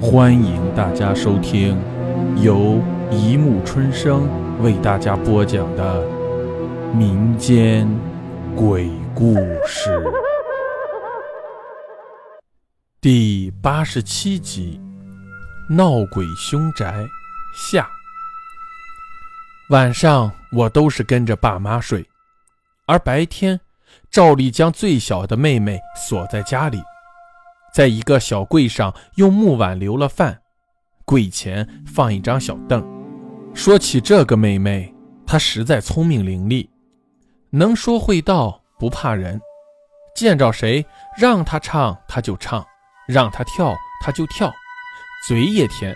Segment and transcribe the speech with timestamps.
[0.00, 1.76] 欢迎大家收听
[2.40, 4.28] 由一木春生
[4.62, 6.06] 为大家播讲的
[6.94, 7.88] 民间
[8.54, 9.34] 鬼故
[9.66, 10.00] 事
[13.00, 14.80] 第八十七集
[15.74, 16.86] 《闹鬼凶宅》
[17.56, 17.90] 下。
[19.70, 22.08] 晚上我都是跟着爸妈睡，
[22.86, 23.60] 而白天
[24.12, 26.80] 照例将最小的妹妹锁在家里。
[27.74, 30.40] 在一个小柜上用木碗留了饭，
[31.04, 32.84] 柜前放一张小凳。
[33.54, 34.94] 说起这个妹妹，
[35.26, 36.68] 她实在聪明伶俐，
[37.50, 39.40] 能说会道，不怕人。
[40.14, 40.84] 见着谁
[41.16, 42.62] 让她唱，她就唱；
[43.06, 44.52] 让她跳，她就跳，
[45.26, 45.94] 嘴也甜。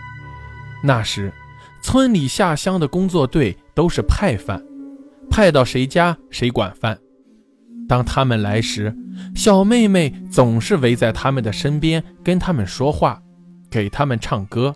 [0.83, 1.33] 那时，
[1.81, 4.63] 村里下乡的工作队都是派饭，
[5.29, 6.97] 派到谁家谁管饭。
[7.87, 8.95] 当他们来时，
[9.35, 13.21] 小妹妹总是围在他们的身边，跟他们说话，
[13.69, 14.75] 给他们唱歌。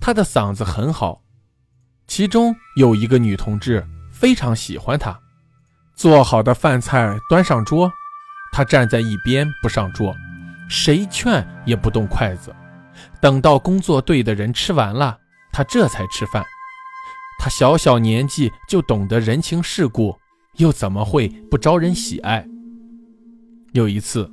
[0.00, 1.22] 她的嗓子很好，
[2.06, 5.18] 其中有一个女同志非常喜欢她。
[5.96, 7.90] 做好的饭菜端上桌，
[8.52, 10.14] 她站在一边不上桌，
[10.68, 12.54] 谁劝也不动筷子。
[13.20, 15.18] 等到工作队的人吃完了，
[15.52, 16.44] 她这才吃饭。
[17.38, 20.16] 她小小年纪就懂得人情世故。
[20.58, 22.46] 又怎么会不招人喜爱？
[23.76, 24.30] 有一次，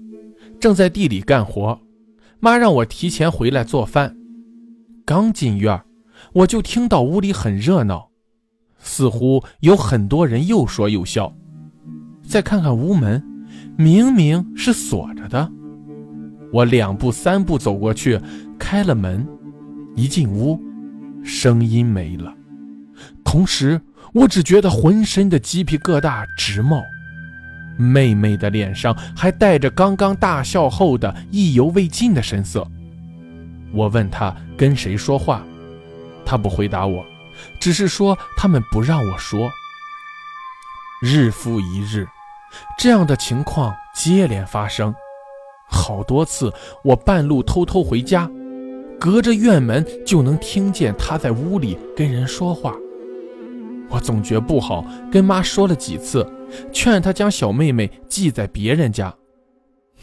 [0.60, 1.80] 正在地里干活，
[2.40, 4.16] 妈让我提前回来做饭。
[5.06, 5.82] 刚进院，
[6.34, 8.10] 我就听到屋里很热闹，
[8.80, 11.36] 似乎有很多人又说又笑。
[12.26, 13.22] 再看看屋门，
[13.78, 15.52] 明明是锁着的。
[16.52, 18.20] 我两步三步走过去，
[18.58, 19.28] 开了门，
[19.96, 20.60] 一进屋，
[21.24, 22.34] 声音没了，
[23.24, 23.82] 同时。
[24.14, 26.84] 我只觉得浑身的鸡皮疙瘩直冒，
[27.78, 32.68] 妹妹的脸上还带着刚刚大笑后的意犹未尽的神色。
[33.74, 35.44] 我问她跟谁说话，
[36.26, 37.04] 她不回答我，
[37.60, 39.50] 只是说他们不让我说。
[41.02, 42.08] 日复一日，
[42.78, 44.94] 这样的情况接连发生，
[45.68, 48.30] 好多次我半路偷偷回家，
[49.00, 52.74] 隔着院门就能听见她在屋里跟人说话。
[54.04, 56.30] 总觉不好，跟妈说了几次，
[56.72, 59.12] 劝她将小妹妹寄在别人家，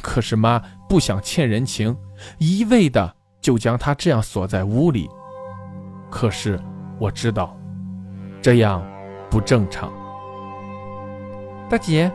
[0.01, 1.95] 可是妈不想欠人情，
[2.39, 5.09] 一味的就将她这样锁在屋里。
[6.11, 6.59] 可是
[6.99, 7.57] 我知道，
[8.41, 8.83] 这样
[9.31, 9.93] 不正常。
[11.69, 12.11] 大姐，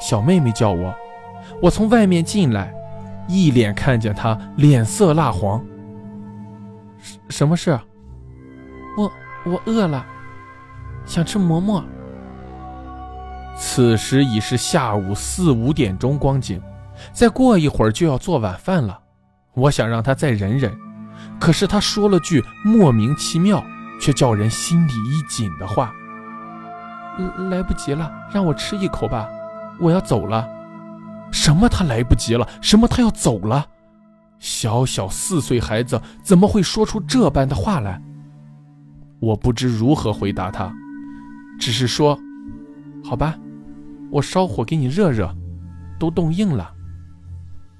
[0.00, 0.94] 小妹妹叫我，
[1.60, 2.72] 我从外面进来，
[3.28, 5.62] 一脸看见她脸色蜡黄。
[6.98, 7.78] 什什么事？
[8.96, 9.12] 我
[9.44, 10.06] 我饿了。
[11.06, 11.84] 想吃馍馍。
[13.56, 16.60] 此时已是下午四五点钟光景，
[17.12, 18.98] 再过一会儿就要做晚饭了。
[19.54, 20.76] 我想让他再忍忍，
[21.38, 23.64] 可是他说了句莫名其妙
[24.00, 25.94] 却叫人心里一紧的话
[27.48, 29.28] ：“来不及了，让我吃一口吧，
[29.78, 30.48] 我要走了。”
[31.30, 31.68] 什么？
[31.68, 32.48] 他来不及了？
[32.60, 32.88] 什么？
[32.88, 33.66] 他要走了？
[34.40, 38.02] 小小四岁孩子怎么会说出这般的话来？
[39.20, 40.72] 我不知如何回答他。
[41.58, 42.18] 只是说，
[43.02, 43.38] 好吧，
[44.10, 45.34] 我烧火给你热热，
[45.98, 46.72] 都冻硬了。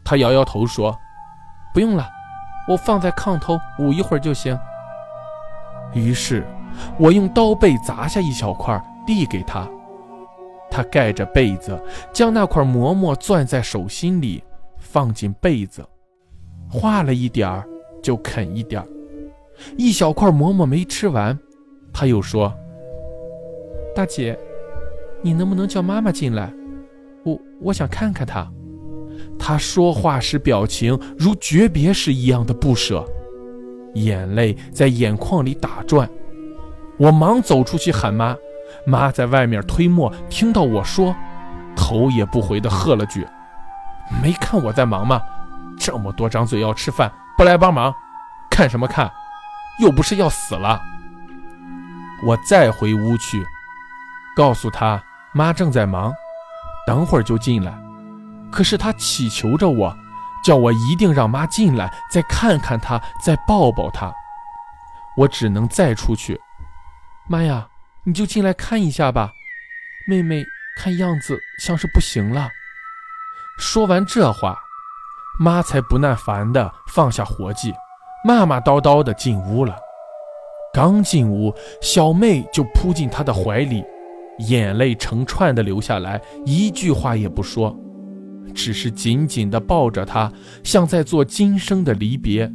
[0.05, 0.97] 他摇摇头说
[1.73, 2.09] ：“不用了，
[2.69, 4.59] 我放在炕头捂一会儿就行。”
[5.95, 6.47] 于是，
[6.99, 9.69] 我用刀背砸下一小块递给他，
[10.71, 11.81] 他盖着被子，
[12.13, 14.43] 将那块馍馍攥在手心里，
[14.79, 15.87] 放进被子，
[16.69, 17.65] 化了一点儿
[18.03, 18.89] 就啃一点儿。
[19.77, 21.39] 一小块馍馍没吃完，
[21.93, 22.53] 他又说。
[23.95, 24.37] 大姐，
[25.23, 26.53] 你能不能叫妈妈进来？
[27.23, 28.51] 我我想看看她。
[29.39, 33.07] 她说话时表情如诀别时一样的不舍，
[33.95, 36.11] 眼泪在眼眶里打转。
[36.97, 38.37] 我忙走出去喊妈，
[38.85, 41.15] 妈在外面推磨，听到我说，
[41.77, 43.25] 头也不回的喝了句
[44.21, 45.21] ：“没看我在忙吗？
[45.79, 47.95] 这么多张嘴要吃饭，不来帮忙，
[48.51, 49.09] 看什么看？
[49.79, 50.83] 又不是要死了。”
[52.27, 53.45] 我再回屋去。
[54.35, 55.03] 告诉他
[55.33, 56.13] 妈正在忙，
[56.87, 57.73] 等会儿就进来。
[58.51, 59.97] 可是他祈求着我，
[60.45, 64.13] 叫我一定让妈进来，再看看他，再抱抱他。
[65.17, 66.41] 我只能再出去。
[67.29, 67.69] 妈呀，
[68.05, 69.33] 你就进来看一下吧，
[70.07, 70.45] 妹妹
[70.77, 72.51] 看样子像是不行了。
[73.59, 74.59] 说完这话，
[75.39, 77.73] 妈才不耐烦地放下活计，
[78.25, 79.77] 骂骂叨叨地进屋了。
[80.73, 83.85] 刚进屋，小妹就扑进他的怀里。
[84.39, 87.77] 眼泪成串的流下来，一句话也不说，
[88.55, 90.33] 只是紧紧地抱着他，
[90.63, 92.51] 像在做今生的离别。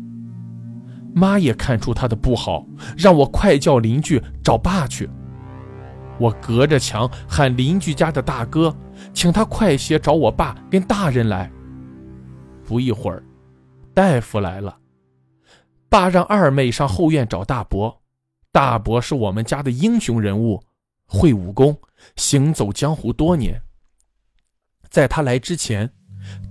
[1.14, 2.66] 妈也看出他的不好，
[2.98, 5.10] 让我快叫邻居找爸去。
[6.20, 8.76] 我隔着墙喊邻居家的大哥，
[9.14, 11.50] 请他快些找我爸跟大人来。
[12.66, 13.24] 不一会儿，
[13.94, 14.78] 大夫来了。
[15.90, 18.02] 爸让二妹上后院找大伯，
[18.52, 20.62] 大伯是我们家的英雄人物，
[21.10, 21.76] 会武功，
[22.16, 23.60] 行走江湖多年。
[24.90, 25.92] 在他来之前，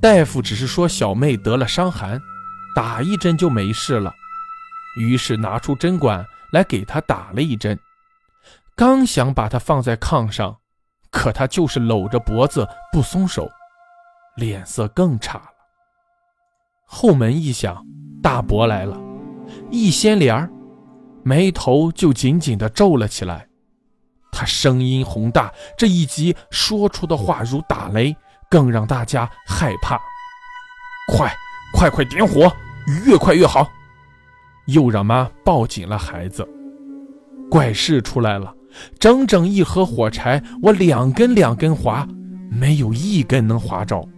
[0.00, 2.20] 大夫只是说小妹得了伤寒，
[2.74, 4.12] 打一针就没事了。
[4.98, 7.78] 于是拿出针管来给他打了一针，
[8.74, 10.58] 刚想把他放在炕上，
[11.10, 13.48] 可他就是搂着脖子不松手，
[14.36, 15.50] 脸色更差了。
[16.84, 17.84] 后门一响，
[18.22, 18.98] 大伯来了，
[19.70, 20.50] 一掀帘儿，
[21.22, 23.47] 眉头就紧紧地皱了起来。
[24.38, 28.14] 他声音宏大，这一集说出的话如打雷，
[28.48, 30.00] 更让大家害怕。
[31.12, 31.34] 快，
[31.74, 32.48] 快快点火，
[33.04, 33.68] 越快越好。
[34.66, 36.48] 又让妈抱紧了孩子。
[37.50, 38.54] 怪事出来了，
[39.00, 42.06] 整整一盒火柴，我两根两根划，
[42.48, 44.08] 没有一根能划着。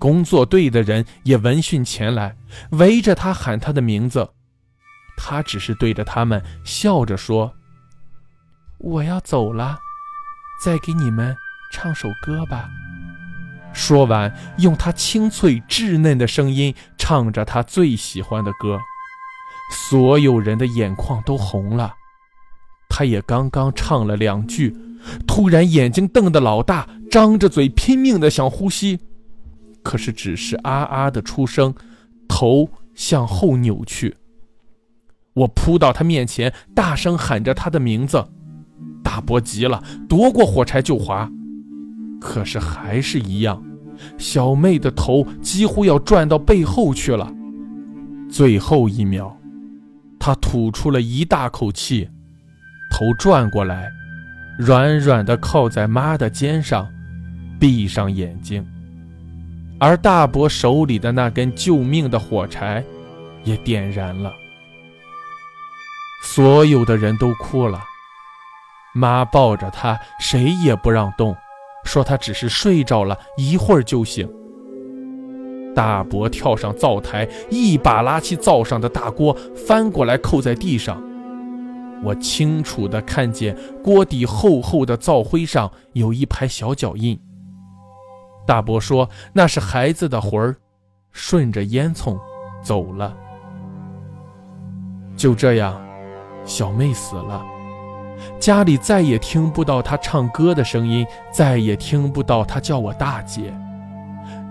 [0.00, 2.34] 工作队的人也闻讯前来，
[2.72, 4.28] 围着他喊他的名字，
[5.16, 7.54] 他只是对着他们笑着说
[8.82, 9.78] ：“我要走了，
[10.62, 11.36] 再给你们
[11.72, 12.68] 唱首歌吧。”
[13.72, 18.78] 说完，用他清脆稚嫩的声音唱着他最喜欢的歌。
[19.88, 21.94] 所有人的眼眶都红了，
[22.90, 24.76] 他也刚刚唱了两句，
[25.26, 29.00] 突然眼睛瞪得老大，张着嘴拼命的想呼吸，
[29.82, 31.74] 可是只是啊啊的出声，
[32.28, 34.18] 头向后扭去。
[35.32, 38.28] 我扑到他面前，大声喊着他的名字，
[39.02, 41.30] 大伯急了，夺过火柴就划，
[42.20, 43.62] 可是还是一样，
[44.16, 47.32] 小妹的头几乎要转到背后去了，
[48.30, 49.36] 最后一秒。
[50.18, 52.08] 他吐出了一大口气，
[52.90, 53.90] 头转过来，
[54.56, 56.88] 软软的靠在妈的肩上，
[57.58, 58.64] 闭上眼睛。
[59.80, 62.84] 而大伯手里的那根救命的火柴
[63.42, 64.32] 也点燃了。
[66.22, 67.82] 所有的人都哭了，
[68.94, 71.36] 妈抱着他，谁也不让动，
[71.84, 74.28] 说他只是睡着了一会儿就醒。
[75.74, 81.02] 大伯跳上灶台，一把拉起灶上的大锅，翻过来扣在地上。
[82.04, 87.18] 我清楚地看见锅底厚厚的灶灰上有一排小脚印。
[88.44, 90.56] 大伯说那是孩子的魂儿，
[91.12, 92.18] 顺着烟囱
[92.62, 93.16] 走了。
[95.16, 95.80] 就这样，
[96.44, 97.42] 小妹死了，
[98.40, 103.52] 家里再也听不到她唱歌的声音，再也听不到她叫我大姐。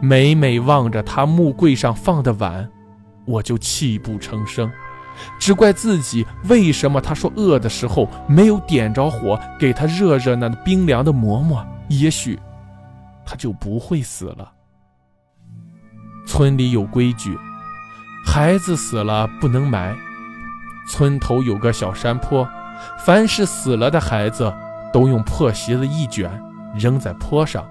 [0.01, 2.67] 每每望着他木柜上放的碗，
[3.25, 4.71] 我就泣不成声，
[5.39, 12.39] 只怪自己为什么他说饿的时候没有点着火给他热热那冰凉的馍馍，也许
[13.23, 14.51] 他就不会死了。
[16.25, 17.37] 村里有规矩，
[18.25, 19.95] 孩子死了不能埋。
[20.87, 22.47] 村头有个小山坡，
[22.97, 24.53] 凡是死了的孩子
[24.91, 26.29] 都用破席子一卷，
[26.75, 27.67] 扔在坡上，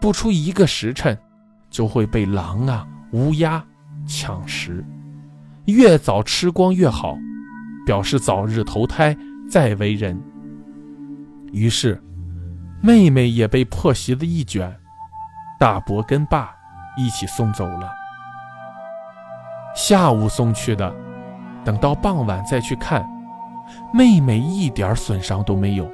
[0.00, 1.16] 不出一个时辰。
[1.70, 3.62] 就会被狼啊、乌鸦
[4.06, 4.82] 抢食，
[5.66, 7.14] 越早吃光越好，
[7.84, 9.14] 表示早日投胎
[9.50, 10.18] 再为人。
[11.52, 12.02] 于是，
[12.82, 14.74] 妹妹也被破席子一卷，
[15.60, 16.54] 大伯跟爸
[16.96, 17.92] 一起送走了。
[19.76, 20.90] 下午送去的，
[21.66, 23.06] 等到傍晚再去看，
[23.92, 25.90] 妹妹一点损伤都没有，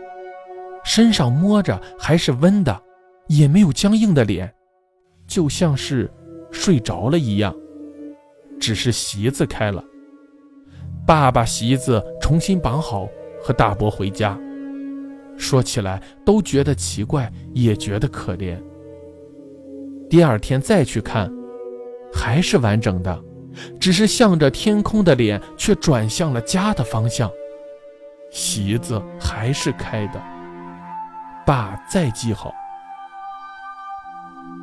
[0.84, 2.82] 身上摸着还是温的，
[3.28, 4.52] 也没有僵硬的脸。
[5.26, 6.12] 就像是
[6.50, 7.54] 睡着了一样，
[8.60, 9.82] 只是席子开了。
[11.06, 13.08] 爸把席子重新绑好，
[13.42, 14.38] 和大伯回家。
[15.36, 18.56] 说起来都觉得奇怪，也觉得可怜。
[20.08, 21.32] 第二天再去看，
[22.12, 23.18] 还是完整的，
[23.80, 27.30] 只是向着天空的脸却转向了家的方向，
[28.34, 30.20] 席子还是开的。
[31.46, 32.52] 爸再记好。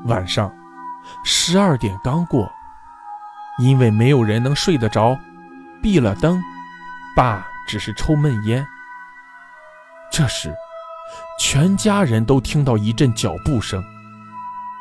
[0.04, 0.54] 晚上，
[1.24, 2.52] 十二点刚过，
[3.60, 5.18] 因为没有人能睡得着，
[5.82, 6.44] 闭了灯，
[7.16, 8.68] 爸只是抽闷烟。
[10.12, 10.54] 这时，
[11.40, 13.82] 全家人都听到一阵脚步声，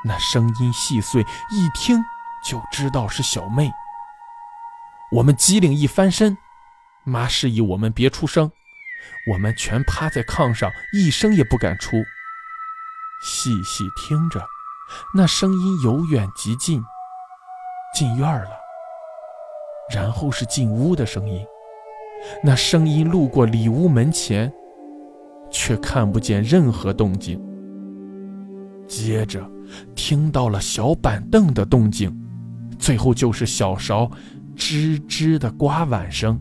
[0.05, 2.03] 那声音细碎，一听
[2.45, 3.71] 就知道是小妹。
[5.13, 6.37] 我们机灵一翻身，
[7.05, 8.51] 妈示意我们别出声，
[9.33, 11.97] 我们全趴在炕上，一声也不敢出，
[13.23, 14.45] 细细听着。
[15.15, 16.83] 那声音由远及近，
[17.95, 18.51] 进院了。
[19.93, 21.45] 然后是进屋的声音。
[22.43, 24.53] 那声音路过里屋门前，
[25.51, 27.41] 却看不见任何动静。
[28.87, 29.49] 接着
[29.95, 32.13] 听到了小板凳的动静，
[32.79, 34.11] 最后就是小勺
[34.57, 36.41] 吱吱的刮碗声。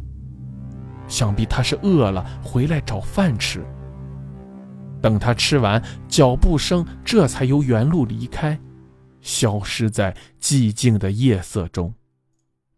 [1.09, 3.65] 想必他是饿了，回来找饭吃。
[5.01, 8.57] 等他吃完，脚步声这才由原路离开，
[9.19, 11.93] 消失在寂静的夜色中。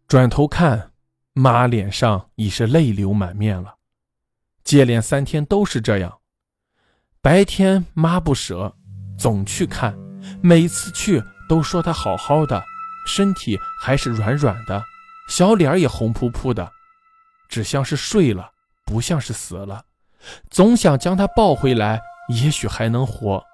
[0.08, 0.88] 转头看。
[1.34, 3.76] 妈脸上已是泪流满面了，
[4.64, 6.18] 接连三天都是这样。
[7.22, 8.76] 白天妈不舍，
[9.16, 9.96] 总去看，
[10.42, 12.62] 每次去都说她好好的，
[13.06, 14.84] 身体还是软软的，
[15.26, 16.70] 小脸也红扑扑的，
[17.52, 18.50] 只像是睡了，
[18.86, 19.84] 不像是死了。
[20.48, 23.44] 总想将她抱回来，也许还能活。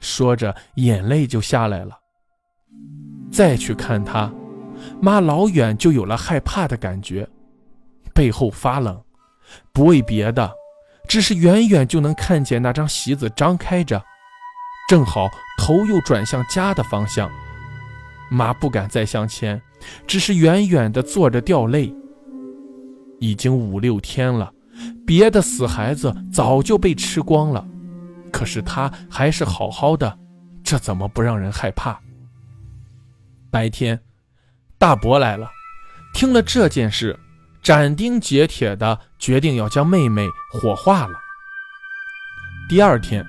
[0.00, 1.98] 说着，眼泪就下来了。
[3.32, 4.32] 再去看她。
[5.02, 7.28] 妈老远就有了害怕的感觉，
[8.14, 9.02] 背后发冷，
[9.72, 10.52] 不为别的，
[11.08, 14.00] 只是远远就能看见那张席子张开着，
[14.88, 17.28] 正好头又转向家的方向。
[18.30, 19.60] 妈不敢再向前，
[20.06, 21.92] 只是远远的坐着掉泪。
[23.20, 24.52] 已经五六天了，
[25.06, 27.66] 别的死孩子早就被吃光了，
[28.32, 30.18] 可是他还是好好的，
[30.62, 31.98] 这怎么不让人害怕？
[33.50, 34.00] 白天。
[34.80, 35.50] 大伯来了，
[36.14, 37.18] 听了这件事，
[37.60, 41.18] 斩钉截铁的决定要将妹妹火化了。
[42.68, 43.26] 第二天，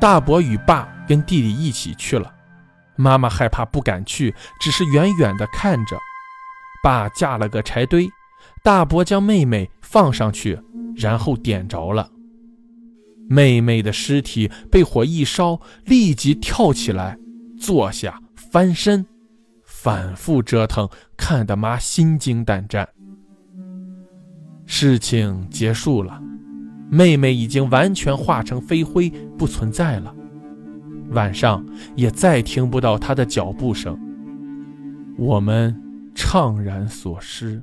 [0.00, 2.34] 大伯与爸跟弟弟一起去了。
[2.96, 5.96] 妈妈害怕不敢去，只是远远的看着。
[6.82, 8.10] 爸架了个柴堆，
[8.68, 10.60] 大伯将妹妹放上去，
[10.94, 12.10] 然后点着了。
[13.26, 17.16] 妹妹的尸体被火一烧，立即跳起来，
[17.58, 19.06] 坐下，翻身。
[19.64, 22.86] 反复折腾，看得妈心惊胆战。
[24.66, 26.22] 事情结束了，
[26.90, 29.08] 妹妹已经完全化成飞灰，
[29.38, 30.14] 不存在了。
[31.12, 31.64] 晚上
[31.96, 33.98] 也再听不到她的脚步声。
[35.16, 35.74] 我们
[36.14, 37.62] 怅然所失。